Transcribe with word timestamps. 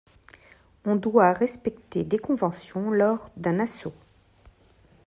On 0.83 0.95
doit 0.95 1.31
respecter 1.31 2.03
des 2.03 2.17
conventions 2.17 2.89
lors 2.89 3.29
d'un 3.37 3.59
assaut. 3.59 3.93